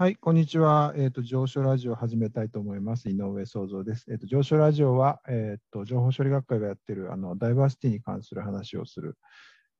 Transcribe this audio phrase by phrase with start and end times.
[0.00, 0.94] はい、こんにちは。
[0.96, 3.08] えっ、と、上昇ラジオを始めたいと思います。
[3.08, 4.06] 井上創造です。
[4.08, 9.18] えっ、と、上昇ラジオは、えっ、と、情報処理学会がやっている、あの、ダイバーシティに関する話をする、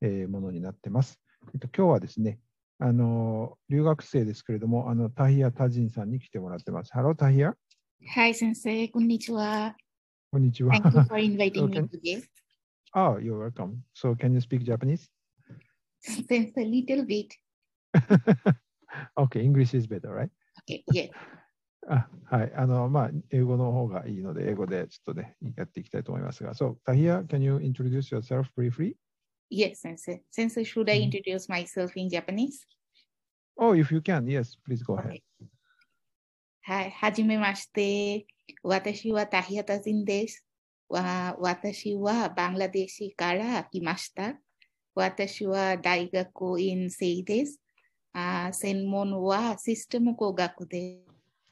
[0.00, 1.20] えーものになってます。
[1.54, 2.40] えっ、と、今日はですね、
[2.80, 6.90] あの、留学生ですけれども、あの、タヒヤ・タジンさんに来てもらってます。
[6.92, 7.54] Hello, タヒヤ。
[8.08, 9.76] はい、先生、こんにちは。
[10.32, 10.74] こんにちは。
[10.74, 12.24] Thank you for inviting me today.
[12.92, 13.84] oh, you're welcome.
[13.94, 15.08] So, can you speak Japanese?
[16.00, 17.28] 先生、little bit.
[19.16, 20.30] okay, English is better, right?
[20.62, 21.10] Okay, yeah.
[21.88, 22.52] あはい。
[22.54, 26.52] あの、まあ、英語の方がいいので、英語でちょっとね、やっていきたいと思いますが。
[26.52, 28.94] So, Tahia, can you introduce yourself briefly?
[29.50, 30.22] Yes, 先生。
[30.30, 31.10] 先生、should I Mhm.
[31.10, 32.66] introduce myself in Japanese?
[33.56, 35.12] Oh, if you can, yes, please go ahead.
[35.12, 35.22] Okay.
[36.62, 38.26] はい、はじめまして。
[38.62, 40.44] 私はタヒヤタジンです。
[40.88, 44.38] わ私はバングラデシュから来ました。
[44.94, 47.60] 私は大学院生です。
[48.13, 50.99] あ専門はシステム工学で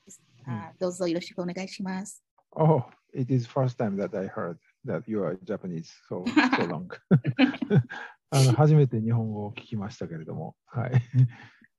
[0.07, 0.21] す。
[0.45, 2.23] あどうぞよろしくお願いします。
[2.51, 6.23] Oh, it is first time that I heard that you are Japanese so,
[6.55, 6.87] so long.
[8.29, 10.55] あの初めて日本語を聞きましたけれども。
[10.65, 10.91] はい。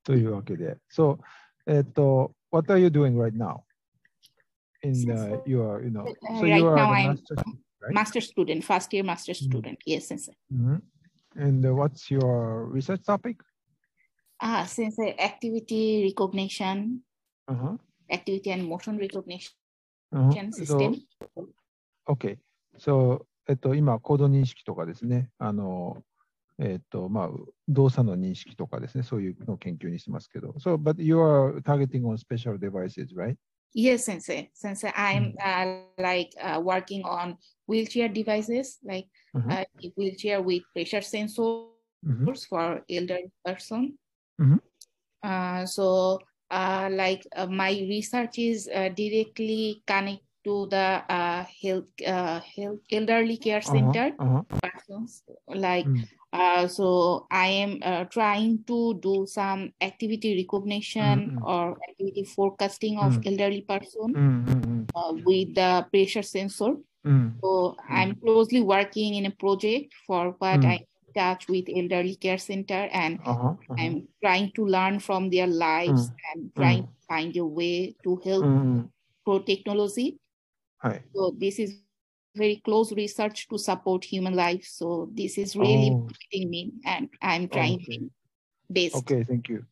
[0.04, 0.76] というわけで。
[0.90, 1.18] So,
[1.66, 3.62] えっと、what are you doing right now?
[4.82, 7.34] In So, uh, your, you know, uh, so right you are now the I'm master,
[7.80, 7.94] right?
[7.94, 9.36] Master student, first year master Mm.
[9.36, 9.78] student.
[9.86, 10.32] Yes, 先生。
[10.52, 10.82] Mhm.
[11.36, 13.36] And uh, what's your research topic?
[14.38, 16.98] あ、先生、activity recognition,
[17.46, 17.76] Uh-huh.
[18.10, 19.52] activity and motion recognition
[20.12, 20.52] Uh-huh.
[20.52, 20.94] system.
[21.34, 21.48] So,
[22.06, 26.02] OK。So, えっと、今、コード認識とかですね、あの、
[26.58, 27.30] えっと、まあ、
[27.68, 30.50] 動作の認識とかですね、そういうのを研究にしてますけど。
[30.58, 33.36] So, but you are targeting on special devices, right?
[33.74, 34.50] Yes, 先生。
[34.52, 37.36] 先生、I'm uh, like uh, working on
[37.66, 39.48] wheelchair devices, like Mhm.
[39.50, 39.64] uh,
[39.96, 41.70] wheelchair with pressure sensors
[42.04, 42.48] Mhm.
[42.48, 43.94] for elderly person.
[44.39, 44.59] Mhm.
[45.23, 46.19] Uh, so,
[46.51, 52.79] uh, like uh, my research is uh, directly connected to the uh, health, uh, health
[52.91, 54.43] elderly care Uh-huh, center uh-huh.
[54.61, 55.23] persons.
[55.47, 56.03] Like, Mm.
[56.31, 61.43] uh, so I am uh, trying to do some activity recognition Mm, mm.
[61.43, 63.25] or activity forecasting of Mm.
[63.25, 66.75] elderly person Mm, mm, uh, with the pressure sensor.
[67.43, 70.85] So I'm closely working in a project for what Mm
[71.16, 73.74] I'm in touch with elderly care center and Uh-huh, uh-huh.
[73.78, 78.44] I'm trying to learn from their lives and trying to find a way to help
[78.44, 78.90] うんうん、
[79.24, 80.16] pro technology.
[80.78, 81.04] はい。
[81.14, 81.82] So this is
[82.36, 84.62] very close research to support human life.
[84.64, 86.08] So this is really Oh.
[86.08, 88.00] motivating me and I'm trying Okay.
[88.00, 88.10] my
[88.70, 88.96] best.
[88.96, 89.64] OK, thank you.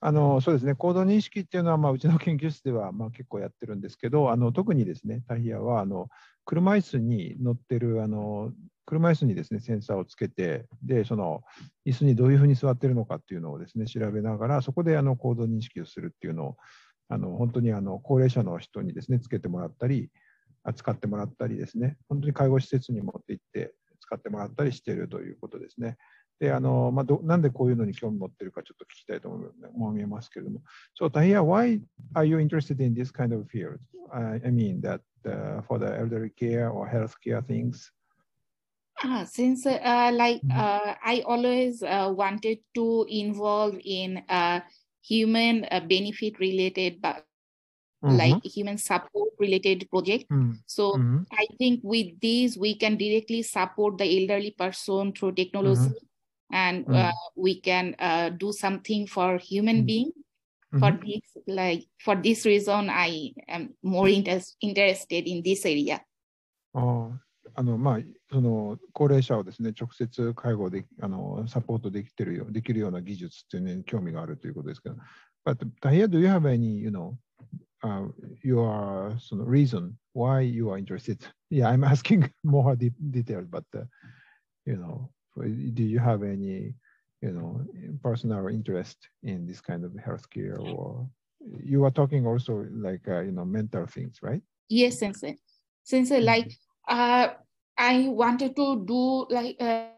[0.00, 6.08] あのそうですね、コード認識っていうのは、まあ、うちの研究室では、まあ、結構やってるんですけど、あの特にですね、タヒヤはあの
[6.45, 8.51] 車椅子に乗ってるあの、
[8.85, 11.41] 車椅子にですね、センサーをつけて、で、その
[11.85, 16.57] 椅子にどういうふうに座ってるのかっていうのをですね、調べながら、そこであのコード認識をするっていうのを、
[17.09, 20.09] あの本当にあの高齢者の人にですね、つけてもらったり、
[20.63, 25.97] 扱ってもらったりですね、本当に介護施設に持って行って使ってもらったりしているということですね。
[26.39, 30.61] で、あの、まあ、ど、なんでこういうのに興味持ってるかちょっと聞きたいと思いますけれども。
[30.99, 31.81] So, Tahia, why
[32.15, 33.79] are you interested in this kind of field?
[34.11, 37.91] I, I mean that Uh, for the elderly care or healthcare things?
[39.01, 40.59] Uh, since uh, like mm-hmm.
[40.59, 44.59] uh, I always uh, wanted to involve in uh,
[45.01, 47.25] human benefit related, but
[48.03, 48.17] mm-hmm.
[48.17, 50.29] like human support related project.
[50.29, 50.59] Mm-hmm.
[50.65, 51.23] So mm-hmm.
[51.31, 56.55] I think with these we can directly support the elderly person through technology, mm-hmm.
[56.55, 57.15] and mm-hmm.
[57.35, 57.95] we can
[58.37, 60.11] do something for human being.
[60.73, 66.01] うん For this, like for this reason, I am more interest, interested in this area.
[66.73, 67.23] ああ
[67.55, 67.99] あのまあ、
[68.31, 74.95] その高齢者をですね、直接介護であのサポートできてるよできるような技術っていうのに興味があるということですけど。
[75.45, 77.15] But Tahia, do you have any, you know,
[77.83, 78.09] uh,
[78.43, 81.19] your その reason why you are interested?
[81.51, 83.83] Yeah, I'm asking more de detailed, but uh,
[84.65, 86.73] you know, do you have any,
[87.23, 87.65] you know,
[88.03, 91.07] personal interest in this kind of healthcare or
[91.63, 94.43] you are talking also like, uh, you know, mental things, right?
[94.69, 95.37] Yes, sensei.
[95.83, 96.25] Sensei, Mhm.
[96.25, 96.51] like
[96.87, 97.29] uh,
[97.77, 99.89] I wanted to do like uh,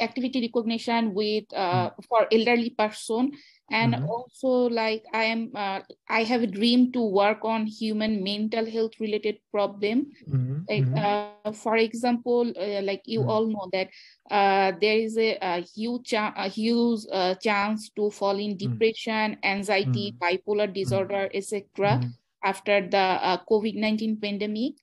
[0.00, 3.32] activity recognition with uh, for elderly person,
[3.70, 4.08] and Mhm.
[4.08, 8.92] also like I am uh, I have a dream to work on human mental health
[9.00, 10.12] related problem.
[10.26, 11.02] Mhm, Like mhm.
[11.02, 12.22] uh, for example,
[12.56, 13.26] uh, like you Mhm.
[13.26, 13.88] all know that
[14.30, 20.14] uh, there is a, a huge a huge uh, chance to fall in depression, anxiety,
[20.20, 22.00] bipolar disorder, etc.
[22.44, 24.74] After the uh, COVID nineteen pandemic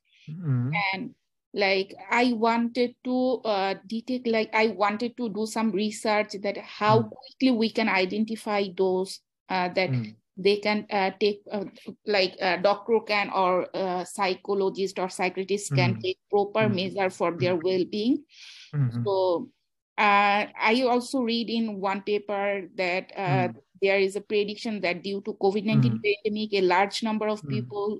[0.93, 1.13] and
[1.55, 6.99] like i wanted to uh, detect like i wanted to do some research that how
[6.99, 7.09] Mm.
[7.09, 10.15] quickly we can identify those uh, that Mm.
[10.37, 11.63] they can uh, take uh,
[12.05, 15.77] like uh, doctor can or uh, psychologist or psychiatrist mm.
[15.77, 16.01] can mm-hmm.
[16.01, 16.75] take proper mm.
[16.75, 17.67] measure for their mm-hmm.
[17.67, 18.17] well-being
[18.75, 19.03] mm-hmm.
[19.05, 19.47] so
[19.97, 23.47] uh, i also read in one paper that uh,
[23.81, 27.99] there is a prediction that due to covid-19 pandemic a large number of people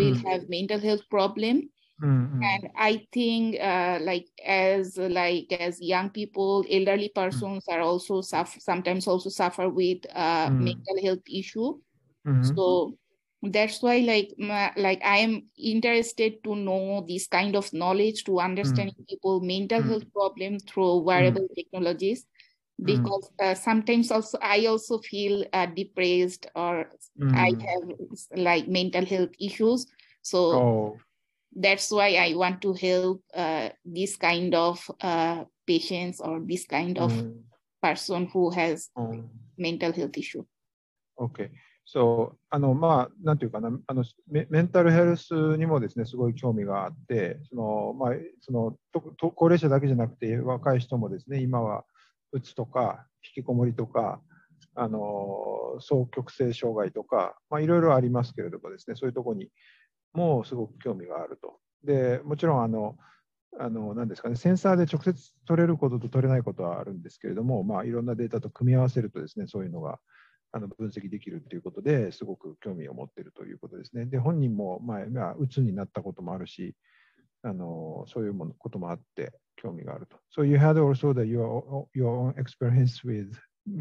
[0.00, 1.68] will have mental health problem
[2.04, 2.42] Mm-hmm.
[2.42, 8.60] and i think uh, like as like as young people elderly persons are also suffer
[8.60, 10.64] sometimes also suffer with uh, mm-hmm.
[10.64, 11.80] mental health issue
[12.26, 12.42] mm-hmm.
[12.42, 12.94] so
[13.40, 18.38] that's why like my, like i am interested to know this kind of knowledge to
[18.38, 19.08] understanding mm.
[19.08, 19.88] people mental mm.
[19.88, 22.26] health problem through wearable technologies
[22.82, 26.90] because uh, sometimes also i also feel uh, depressed or
[27.32, 27.82] i have
[28.36, 29.86] like mental health issues
[30.20, 30.98] so oh
[31.56, 36.98] that's why I want to help uh, this kind of uh, patients or this kind
[36.98, 37.36] of mm.
[37.82, 39.24] person who has mm.
[39.56, 40.44] mental health issue.
[41.18, 41.50] Okay.
[41.86, 51.84] So, あの、まあ、なんていうかな、あのメ、メンタルヘルスにもですね、すごい興味があって、その、まあ、その、とと高齢者だけじゃなくて、若い人もですね、今は、
[52.32, 54.20] うつとか、引きこもりとか、
[54.74, 59.50] あの、双極性障害とか、まあ、いろいろありますけれどもですね、そういうところに、
[60.14, 61.58] もすごく興味があると。
[61.84, 62.96] でもちろんあの、
[63.58, 70.00] あの何ですかね、センサーで直接取れることと取れないことはあるんですけれども、まあ、いろんなデータと組み合わせるとですね、そういうのが
[70.52, 74.06] あの分析できるということですごく興味を持っているということですね。
[74.06, 76.74] で、本人も前、まあ、うつになったこともあるし、
[77.42, 80.16] あのそういうものこともあって興味があると。
[80.34, 83.32] So you had also the, your, your own experience with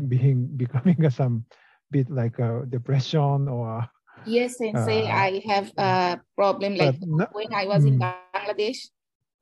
[0.07, 1.43] being, becoming some
[1.91, 3.89] bit like a depression or
[4.25, 8.89] Yes, Sensei, uh, I have a problem like no, when I was mm, in Bangladesh.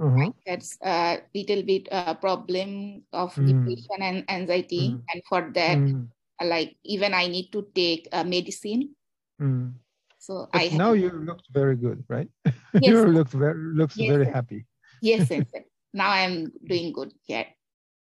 [0.02, 0.18] Uh-huh.
[0.18, 5.52] I had a little bit uh, problem of mm, depression and anxiety, mm, and for
[5.54, 6.10] that, mm.
[6.42, 8.96] like even I need to take uh, medicine.
[9.40, 9.78] Mm.
[10.18, 12.30] So but I now you look very good, right?
[12.74, 12.96] Yes.
[12.96, 14.66] you look very looks yes, very happy.
[15.02, 15.70] yes, Sensei.
[15.94, 17.46] now I'm doing good here.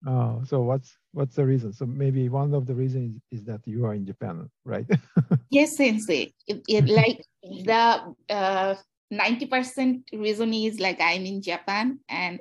[0.07, 1.73] Oh, so what's what's the reason?
[1.73, 4.87] So maybe one of the reasons is, that you are in Japan, right?
[5.51, 6.33] yes, sensei.
[6.47, 8.75] It, it, like the uh,
[9.13, 12.41] 90% reason is like I'm in Japan and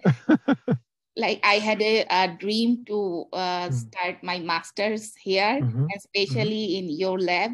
[1.18, 3.74] like I had a, a dream to uh, mm.
[3.74, 5.86] start my master's here, mm-hmm.
[5.96, 6.90] especially mm-hmm.
[6.90, 7.52] in your lab.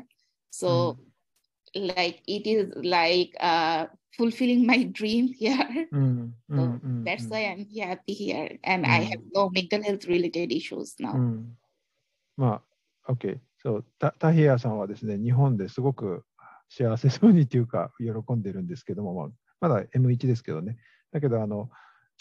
[0.49, 0.97] So mm.
[1.75, 3.87] Like it is like uh,
[4.17, 5.87] fulfilling my dream here.
[5.93, 7.31] Mm, so mm, that's mm.
[7.31, 8.57] why I'm happy here.
[8.63, 11.15] And I have no mental health related issues now.
[12.37, 12.61] ま
[13.07, 13.39] あ、OK。
[13.61, 16.23] そう、タタヒヤさんはですね、日本ですごく
[16.69, 19.29] 幸せそうにというか、喜んでるんですけども、まあ、
[19.59, 20.77] まだ M1 ですけどね。
[21.11, 21.69] だけど、あの、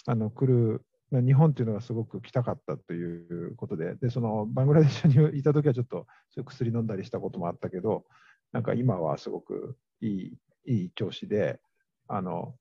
[0.07, 6.07] あの来る、日本っていうのがすごく来たかったということで、で、そのバングラデシュにいたときはちょっと
[6.45, 8.05] 薬飲んだりしたこともあったけど、
[8.53, 11.61] なんか今はすごくいい、いい調子で、
[12.09, 12.55] あの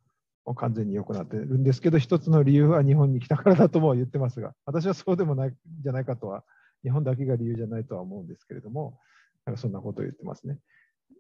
[0.56, 5.54] 完全に良くなってるんですけど、一つの理由は日本に来たからだとも言ってますが、私はそうでもないん
[5.84, 6.44] じゃないかとは、
[6.84, 9.00] 日本だけが理由じゃないとは思うんですけれども、
[9.46, 10.60] なんかそんなことを言ってますね。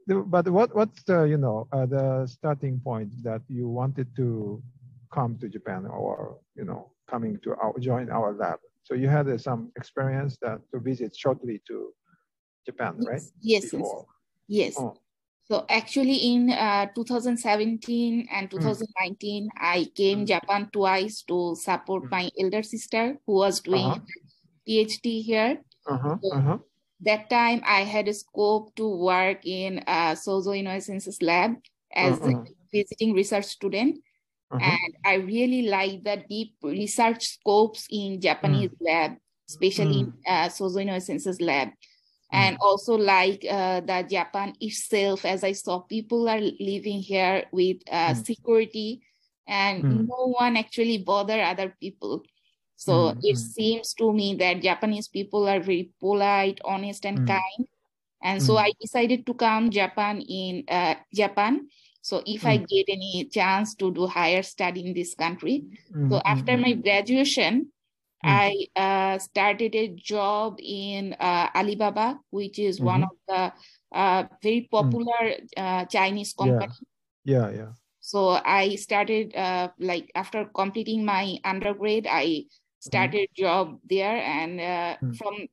[0.07, 4.61] But what, what's the, you know, uh, the starting point that you wanted to
[5.13, 8.59] come to Japan or, you know, coming to our, join our lab?
[8.83, 11.93] So you had uh, some experience that to visit shortly to
[12.65, 13.21] Japan, right?
[13.41, 13.83] Yes, yes.
[14.49, 14.75] Yes.
[14.77, 14.97] Oh.
[15.45, 19.49] So actually in uh, 2017 and 2019, mm.
[19.57, 20.27] I came mm.
[20.27, 22.11] Japan twice to support mm.
[22.11, 23.99] my elder sister who was doing uh-huh.
[24.67, 25.61] PhD here.
[25.87, 26.17] Uh-huh.
[26.21, 26.57] So uh-huh.
[27.01, 31.55] That time I had a scope to work in uh, Sozo Inoue sensei's lab
[31.95, 34.03] as a visiting research student.
[34.51, 34.59] Uh-huh.
[34.61, 38.81] And I really like the deep research scopes in Japanese mm.
[38.81, 39.11] lab,
[39.47, 41.69] especially in uh, Sozo Inoue sensei's lab
[42.31, 42.61] and mm.
[42.61, 48.13] also like uh, the japan itself as i saw people are living here with uh,
[48.13, 48.25] mm.
[48.25, 49.01] security
[49.49, 50.07] and mm.
[50.07, 52.23] no one actually bother other people.
[52.75, 57.67] So it seems to me that japanese people are very polite honest and kind.
[58.23, 61.67] And so i decided to come japan in uh, japan.
[62.01, 65.65] So if i get any chance to do higher study in this country.
[66.09, 67.73] So after my graduation
[68.25, 68.29] Mm.
[68.29, 72.85] I uh, started a job in uh, Alibaba, which is mm-hmm.
[72.85, 73.53] one of the
[73.97, 74.69] uh, very mm.
[74.69, 75.89] popular mm.
[75.89, 76.73] Chinese company.
[77.23, 77.57] Yeah, yeah.
[77.57, 77.71] yeah.
[78.01, 82.79] So I started uh, like after completing my undergrad, I mm-hmm.
[82.79, 83.35] started mm.
[83.37, 85.15] job there, and uh, mm.
[85.15, 85.47] from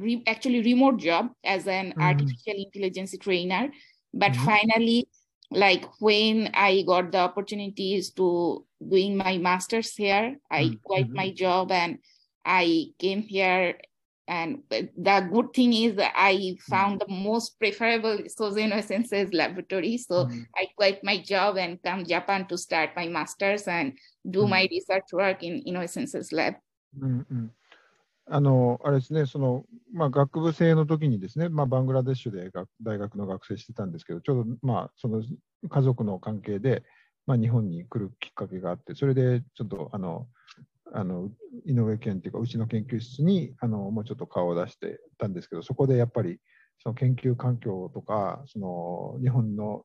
[0.00, 2.02] re- actually remote job as an mm.
[2.02, 3.68] artificial intelligence trainer.
[4.14, 4.44] But mm-hmm.
[4.44, 5.08] finally,
[5.50, 10.74] like when I got the opportunities to doing my master's here, I mm-hmm.
[10.82, 11.98] quit my job and
[12.44, 13.76] I came here
[14.28, 19.98] and the good thing is that I found the most preferable Sozo laboratory.
[19.98, 20.40] So mm-hmm.
[20.54, 23.96] I quit my job and come Japan to start my master's and
[24.28, 24.50] do mm-hmm.
[24.50, 26.54] my research work in Inoue sensei's lab.
[28.28, 32.50] あのあれですね、そのまあ、学部生の時にですね、まあ、バングラデシュで
[32.82, 35.22] 大学の学生してたんですけど、ちょうど、まあ、その
[35.68, 36.82] 家族の関係で、
[37.26, 40.26] まあ、日本に来るきっかけがあって、それでちょっとあの
[40.92, 41.30] あの
[41.64, 46.38] 井上研っていうか、うちの研究室にあのもうちょっと顔を出してたんですけど、そこでやっぱり
[46.82, 49.84] その研究環境とか、その日本の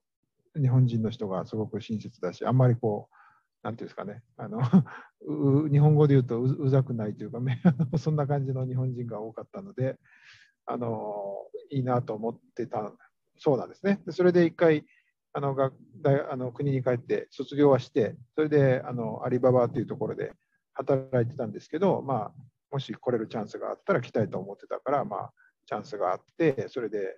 [0.59, 3.15] 日本人の人がすごく親切だし、あんまりこう、
[3.63, 4.61] なんていうんですかね、あの
[5.69, 7.39] 日本語で言うとうざくないというか、
[7.99, 9.99] そんな感じの日本人が多かったので、
[10.65, 12.91] あのいいなと思ってた
[13.37, 14.01] そうなんですね。
[14.09, 14.85] それで一回
[15.33, 15.71] あのが
[16.29, 20.33] あの国に帰って卒業はして、それであのアリババというところで
[20.73, 22.33] 働いてたんですけど、まあ、
[22.71, 25.33] もし来れるチャンスがあったら来たいと思ってたから、まあ、
[25.65, 27.17] チャンスがあって、それで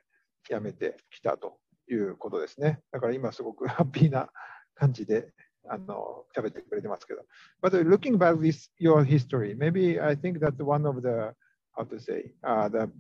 [0.50, 1.58] 辞めてきたと
[1.90, 2.82] いうことですね。
[2.92, 4.30] だから今すごくハッピーな
[4.76, 5.32] 感じで
[5.71, 7.23] あの喋ってくれてますけど。
[7.63, 11.35] But looking back this your history, maybe I think that one of the
[11.77, 12.91] how to say uh, the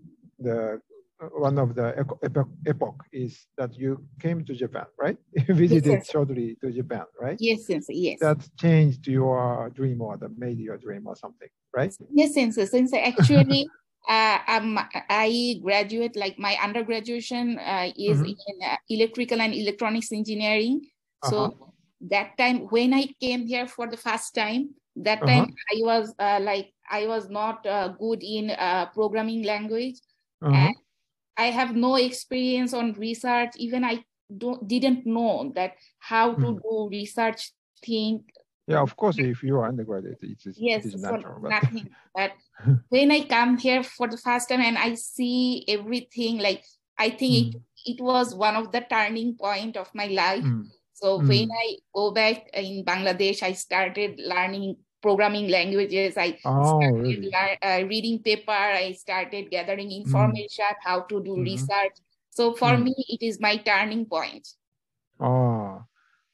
[0.41, 0.81] the
[1.33, 5.19] one of the epoch, epoch is that you came to Japan, right?
[5.49, 7.37] You visited yes, shortly to Japan, right?
[7.41, 8.19] Yes, yes, yes.
[8.21, 11.93] That changed your dream or that made your dream or something, right?
[12.13, 13.69] Yes, since since actually.
[14.09, 14.79] uh, um,
[15.11, 18.25] I graduate like my undergraduation uh, is mm-hmm.
[18.25, 20.81] in uh, electrical and electronics engineering.
[21.25, 21.67] So uh-huh.
[22.10, 25.28] that time when I came here for the first time, that uh-huh.
[25.28, 30.00] time I was uh, like I was not uh, good in uh, programming language,
[30.42, 30.54] uh-huh.
[30.54, 30.76] and
[31.38, 33.52] I have no experience on research.
[33.58, 34.04] Even I
[34.36, 36.62] don't didn't know that how to mm.
[36.62, 37.52] do research
[37.84, 38.24] thing.
[38.68, 41.40] Yeah, of course, if you are undergraduate, it's, it's yes, it is natural.
[41.42, 41.50] But...
[41.50, 41.90] Nothing.
[42.16, 42.32] But
[42.90, 46.64] when I come here for the first time and I see everything, like
[46.98, 47.56] I think mm.
[47.56, 50.44] it, it was one of the turning point of my life.
[50.44, 50.68] Mm.
[51.04, 51.28] So mm.
[51.28, 56.16] when I go back in Bangladesh, I started learning programming languages.
[56.16, 57.60] I oh, started really?
[57.60, 58.56] uh, reading paper.
[58.56, 60.06] I started gathering mm.
[60.06, 60.80] information, mm.
[60.80, 61.44] how to do mm-hmm.
[61.44, 62.00] research.
[62.30, 62.84] So for mm.
[62.84, 64.48] me, it is my turning point.
[65.20, 65.84] Oh,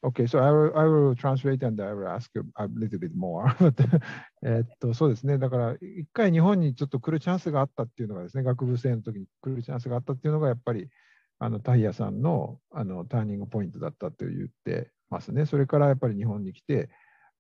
[0.06, 0.28] okay.
[0.28, 3.50] So I will, I will translate and I will ask a little bit more.
[4.46, 5.40] えっと、そうですね。
[5.40, 10.88] だから、一回日本にちょっと来るチャンスがあったっていうのがですね、学部生の時に来るチャンスがあったっていうのが、やっぱり、
[11.40, 15.46] あの、タイヤさんの、あの、ターニングポイントだったと言ってますね。
[15.46, 16.90] それからやっぱり日本に来て、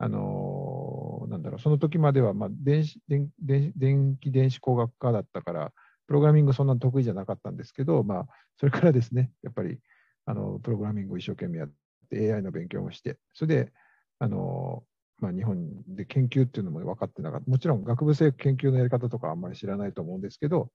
[0.01, 5.73] あのなんだろう、その時までは、まあ、電子電電気電子工学科だったから、
[6.07, 8.27] プログラミングそんな得意じゃなかったんですけど、まあ、
[8.57, 9.79] それからですね、やっぱり
[10.25, 11.69] あのプログラミングを一生懸命やっ
[12.09, 13.73] て、AI の勉強もして、それで、
[14.19, 14.83] あの
[15.19, 17.51] まあ、日本で研究っていうのも分かってなかった。
[17.51, 20.71] もちろん学部生研究のやり方とかあんまり知らないと思うんですけど、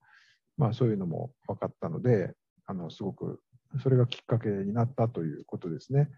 [0.57, 2.33] まあ、そういうのも分かったので、
[2.66, 3.40] あのすごく
[3.82, 6.08] それがきっかけになったということですね。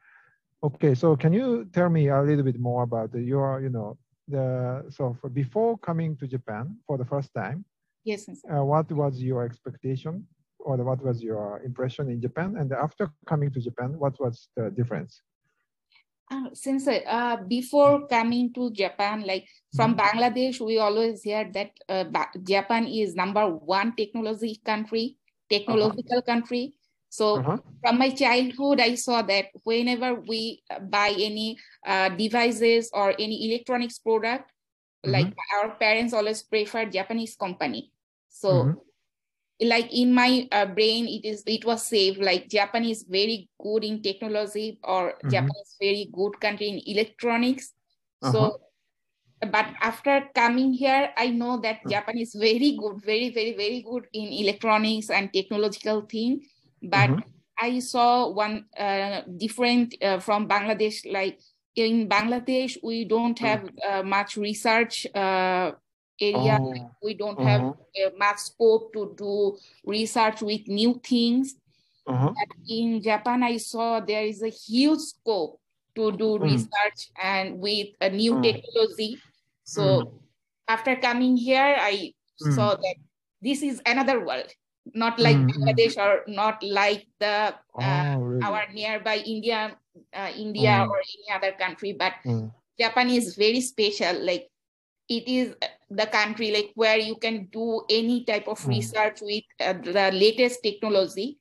[0.63, 3.99] Okay, so can you tell me a little bit more about the, your, you know,
[4.29, 7.65] the so for before coming to Japan for the first time?
[8.05, 8.29] Yes.
[8.29, 10.25] Uh, what was your expectation,
[10.61, 14.71] or what was your impression in Japan, and after coming to Japan, what was the
[14.71, 15.21] difference?
[16.31, 20.03] Uh, since uh, before coming to Japan, like from mm -hmm.
[20.03, 22.07] Bangladesh, we always hear that uh,
[22.43, 25.19] Japan is number one technology country,
[25.50, 26.26] technological -huh.
[26.26, 26.74] country.
[27.10, 27.58] So uh-huh.
[27.82, 30.62] from my childhood, I saw that whenever we
[30.92, 34.52] buy any uh, devices or any electronics product,
[35.06, 35.12] mm-hmm.
[35.12, 37.92] like our parents always prefer Japanese company.
[38.28, 39.68] So mm-hmm.
[39.68, 42.20] like in my uh, brain, it is it was safe.
[42.20, 45.30] Like Japan is very good in technology, or mm-hmm.
[45.32, 47.72] Japan is very good country in electronics.
[48.22, 48.32] Uh-huh.
[48.32, 48.67] So
[49.52, 51.92] but after coming here i know that mm.
[51.92, 56.42] japan is very good very very very good in electronics and technological thing
[56.82, 57.30] but mm-hmm.
[57.58, 61.12] I saw one uh, different uh, from Bangladesh.
[61.12, 61.40] Like
[61.76, 63.74] in Bangladesh, we don't have mm.
[63.88, 65.72] uh, much research uh,
[66.22, 66.60] area.
[66.62, 66.92] Oh.
[67.04, 68.10] We don't have uh-huh.
[68.18, 71.56] much scope to do research with new things.
[72.06, 72.30] Uh-huh.
[72.30, 75.60] But in Japan, I saw there is a huge scope
[75.98, 76.46] to do mm.
[76.46, 78.44] research and with a new mm.
[78.46, 79.18] technology.
[79.66, 80.14] So mm.
[80.68, 82.14] after coming here, I
[82.54, 82.96] saw that
[83.42, 84.54] this is another world
[84.94, 85.52] not like mm-hmm.
[85.52, 88.42] Bangladesh or not like the uh, oh, really?
[88.42, 89.76] our nearby India,
[90.16, 91.92] uh, India or any other country.
[91.92, 92.14] But.
[92.80, 94.24] Japan is very special.
[94.24, 94.48] Like
[95.10, 95.56] it is
[95.90, 100.62] the country like where you can do any type of research with uh, the latest
[100.62, 101.40] technology.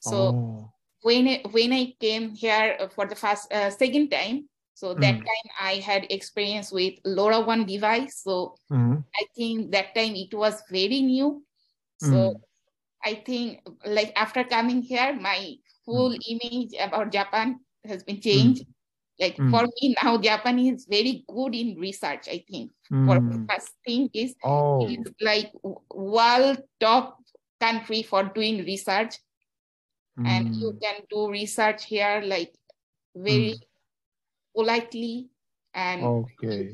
[0.00, 0.72] So oh.
[1.04, 5.22] When I, when I came here for the first uh, second time, so that mm.
[5.22, 8.22] time I had experience with LoRaWAN device.
[8.24, 9.04] So mm-hmm.
[9.14, 11.44] I think that time it was very new
[12.00, 12.40] So
[13.04, 18.64] I think like after coming here, my full image about Japan has been changed.
[19.20, 19.50] Like Mm.
[19.52, 22.26] for me now, Japan is very good in research.
[22.28, 23.46] I think for Mm.
[23.46, 25.52] first thing is Oh, it's like
[25.92, 27.22] world top
[27.60, 29.20] country for doing research,
[30.25, 30.81] and you mm.
[30.81, 32.53] can do research here like
[33.15, 33.59] very
[34.55, 35.29] politely,
[35.73, 36.73] and Okay.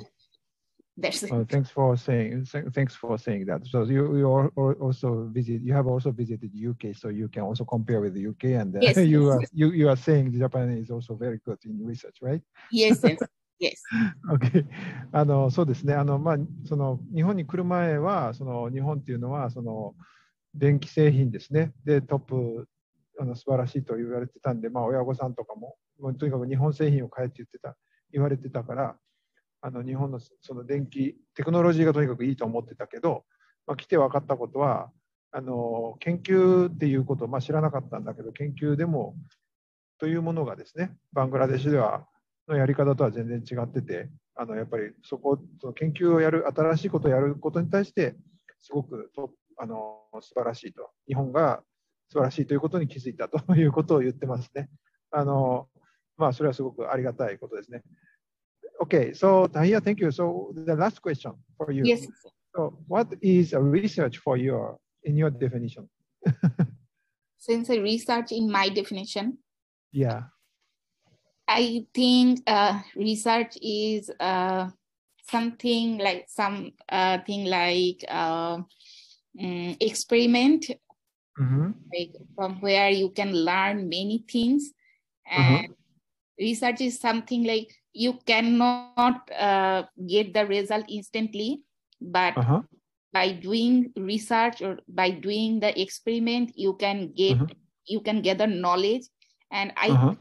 [0.98, 1.32] that's it.
[1.32, 3.66] Uh, thanks for saying th- thanks for saying that.
[3.68, 7.44] So you you are al- also visit you have also visited UK, so you can
[7.44, 9.50] also compare with the UK, and uh, Yes, you yes, are yes.
[9.54, 12.42] you you are saying Japan is also very good in research, right?
[12.72, 13.20] Yes, yes,
[13.60, 13.82] yes.
[14.32, 14.66] Okay.
[15.12, 15.94] あのそうですね。
[15.94, 19.94] あのまあその日本に来る前はその日本っていうのはその
[20.54, 21.74] 電気製品ですね。
[21.84, 22.68] でトップ
[23.21, 27.77] あの素晴らしいと言われてたんで、まあ親御さんとかももうとにかく日本製品を買えって言ってた
[28.13, 28.97] 言われてたから、
[29.61, 33.25] あの日本のその電気テクノロジーがとにかくいいと思ってたけど、
[33.67, 34.91] まあ、来て分かったことは
[35.33, 39.15] あの研究っていうことを、まあ、知らなかったんだけど研究でも
[39.99, 42.07] というものがですねバングラデシュでは
[42.49, 48.17] のやり方とは全然違っててあのやっぱりそこその研究をやる新しいことをやることに対して
[48.63, 50.91] すごくとあの素晴らしいと。
[51.07, 51.63] 日本が
[52.11, 54.69] 素晴らしいということに気づいたということを言ってますね。
[55.11, 55.69] あの
[56.17, 57.83] まあそれはすごくありがたいことですね。
[58.83, 60.09] Okay, so Tahia, thank you.
[60.11, 61.85] So the last question for you.
[61.85, 62.07] Yes.
[62.55, 65.89] So what is a research for your in your definition?
[67.39, 69.39] Since I research in my definition,
[69.93, 70.25] Yeah.
[71.49, 74.71] I think uh, research is uh,
[75.29, 78.59] something like some uh, thing like uh,
[79.39, 80.71] mm, experiment,
[81.41, 84.73] hmm like from where you can learn many things.
[85.37, 85.61] Uh-huh.
[85.61, 85.75] And
[86.41, 91.39] research is something like you cannot uh, get the result instantly,
[91.79, 92.63] but Uh-huh.
[93.13, 97.47] by doing research or by doing the experiment, you can get Uh-huh.
[97.87, 99.05] you can gather knowledge,
[99.51, 100.15] and I Uh-huh.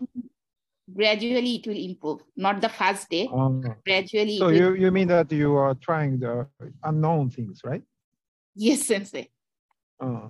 [0.93, 2.21] gradually it will improve.
[2.35, 4.39] Not the first day, Um, gradually.
[4.39, 6.47] so you, you mean that you are trying the
[6.83, 7.83] unknown things, right?
[8.55, 9.29] yes, sensei.
[9.99, 10.27] Uh,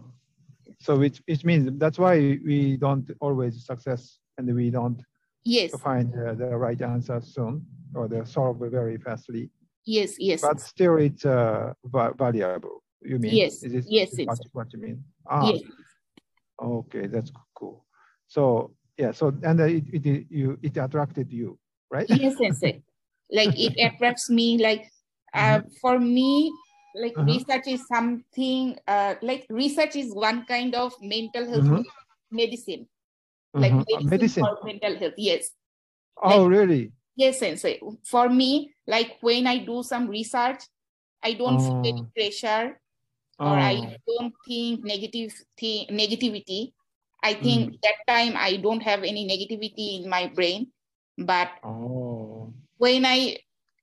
[0.79, 5.01] so which, which means that's why we don't always success and we don't
[5.45, 7.65] Yes, find uh, the right answer soon
[7.95, 9.49] or the solve very fastly.
[9.85, 11.73] yes, yes, But still it's uh,
[12.17, 12.83] valuable.
[13.01, 13.33] You mean?
[13.33, 15.03] Yes, Is it, yes, is what, what you mean?
[15.29, 15.61] Ah, yes,
[16.61, 17.85] okay, that's cool.
[18.27, 21.57] So yeah, so and it, it you it attracted you,
[21.91, 22.09] right?
[22.09, 22.81] yes, sensei.
[23.31, 24.57] Like it attracts me.
[24.57, 24.89] Like
[25.33, 26.51] uh, for me,
[26.95, 27.25] like Uh-huh.
[27.25, 28.77] research is something.
[28.87, 31.83] Uh, like research is one kind of mental health Mhm.
[32.31, 32.87] medicine.
[33.57, 33.85] Like Mhm.
[33.87, 34.43] medicine, medicine.
[34.45, 35.15] for mental health.
[35.17, 35.51] Yes.
[36.21, 36.91] Oh, really?
[37.15, 37.79] Yes, sensei.
[38.05, 40.63] For me, like when I do some research,
[41.23, 42.11] I don't feel any Oh.
[42.15, 42.79] pressure
[43.39, 46.73] or Oh, I don't think negative thi- negativity.
[47.23, 47.79] I think Mm.
[47.83, 50.71] that time I don't have any negativity in my brain.
[51.17, 53.37] But oh, when I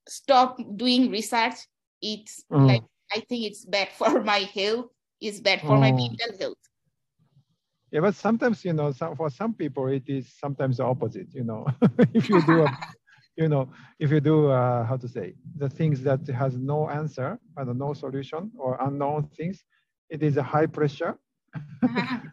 [0.07, 1.55] stop doing research,
[2.01, 2.67] it's Mm.
[2.67, 4.87] like I think it's bad for my health.
[5.21, 5.91] It's bad for my Oh.
[5.91, 6.57] mental health.
[7.91, 8.01] yeah.
[8.01, 11.33] But sometimes you know, some, for some people it is sometimes the opposite.
[11.33, 11.65] You know,
[12.13, 12.69] if you do a,
[13.37, 17.39] you know, if you do uh, how to say the things that has no answer
[17.57, 19.57] and no solution or unknown things,
[20.03, 21.09] it is a high pressure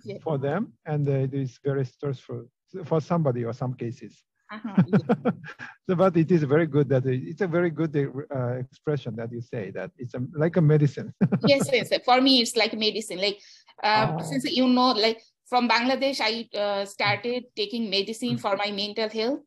[0.03, 0.19] Yeah.
[0.23, 2.45] for them and uh, it is very stressful
[2.85, 4.23] for somebody or some cases.
[4.55, 4.77] Uh-huh.
[4.87, 5.33] Yeah.
[5.87, 7.95] So, but it is very good that it's a very good
[8.35, 11.13] uh, expression that you say that it's a, like a medicine.
[11.45, 11.93] yes, yes.
[12.05, 13.19] For me, it's like medicine.
[13.21, 13.39] Like
[13.83, 14.23] uh, Oh.
[14.25, 19.41] since you know, like from Bangladesh, I uh, started taking medicine for my mental health.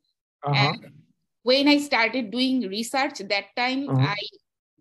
[0.46, 0.54] Uh-huh.
[0.56, 0.91] And
[1.41, 4.13] when I started doing research, that time Uh-huh.
[4.13, 4.22] I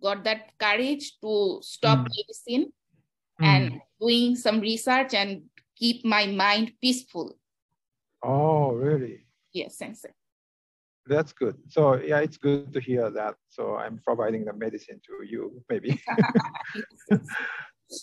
[0.03, 2.13] got that courage to stop Mm.
[2.21, 2.65] medicine
[3.41, 3.47] Mm.
[3.49, 3.65] and
[4.01, 7.33] doing some research and keep my mind peaceful.
[8.23, 9.25] Oh, really?
[9.57, 10.13] Yes, sensei.
[11.09, 11.57] That's good.
[11.69, 13.37] So yeah, it's good to hear that.
[13.49, 16.01] So I'm providing the medicine to you, maybe.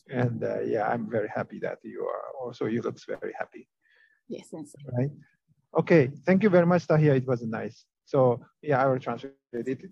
[0.09, 2.65] and uh, yeah, I'm very happy that you are also.
[2.65, 3.67] You looks very happy,
[4.29, 4.79] yes, sensei.
[4.97, 5.11] right?
[5.77, 7.15] Okay, thank you very much, Tahia.
[7.15, 7.85] It was nice.
[8.05, 9.91] So yeah, I will translate it.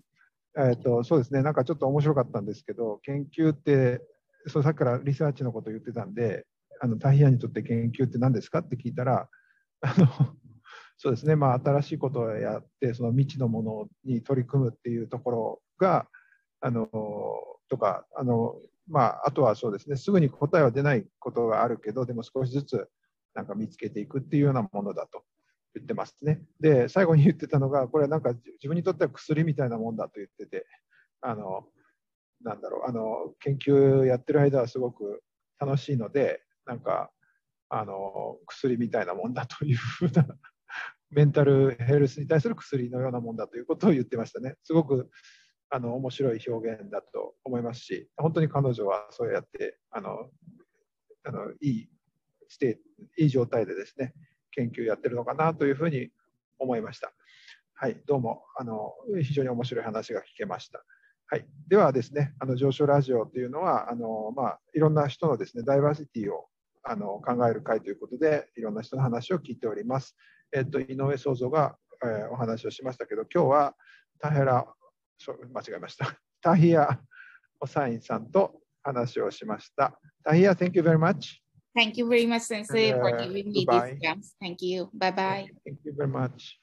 [0.54, 4.02] えっとそうですね、なんかちょっと面白かったんですけど、研究って、
[4.48, 6.46] そうさっきからリサーチのことを言ってたんで、
[6.80, 9.28] あのタヒヤにとって研究って何ですかって聞いたら、
[9.80, 10.36] あの
[10.98, 16.06] そうですね、まあ、新しいことをやって、その未知のものに取り組むっていうところが、
[16.60, 16.88] あの
[17.68, 18.54] とか、あの
[18.88, 22.88] まあ、あとはそうですね、すぐに答えは出ないことがあるけど、でも少しずつ
[23.34, 25.24] なんか見つけていくっていうようなものだと
[25.74, 26.42] 言ってますね。
[26.60, 30.66] で、最後に言ってたのが、これはなんか自分にとっては薬みたいなもんだと言ってて、
[31.20, 31.66] あの
[32.42, 35.22] なんだろう、あの研究やってる間はすごく
[35.58, 37.10] 楽しいので、なんか、
[37.74, 40.26] あの薬みたいなもんだというふうな、
[41.12, 44.56] メンタルヘルスに対する薬のようなもんだということを言ってましたね。
[44.64, 45.10] すごく
[45.70, 50.30] あの面白い表現だと思いますし、本当に彼女はそうやってあの
[51.24, 51.88] あのいい
[52.48, 52.78] ステ
[53.18, 54.14] いい状態でですね、
[54.50, 56.10] 研究やってるのかなというふうに
[56.58, 57.12] 思いました。
[57.74, 60.84] はい、どうもあの非常に面白い話が聞けました。
[61.26, 66.46] はい、ではですね、あの上昇ラジオというのはあの、まあ、いろんな人のですねダイバーシティを
[66.82, 70.16] あの考える会ということで、いろんな人の話を聞いております。
[70.52, 73.74] えっと、井上創造が、えー、お話をしましたけど、今日は
[74.18, 74.66] 田原、
[75.52, 76.16] 間違えました。
[76.40, 77.00] タヒア・
[77.60, 79.98] オサインさんと話をしました。
[80.24, 81.40] タヒア、Thank you very much.
[81.74, 84.36] Thank you very much, Sensei, for giving me this chance.
[84.40, 84.90] Thank you.
[84.92, 85.46] Bye bye.
[85.64, 86.61] Thank you very much.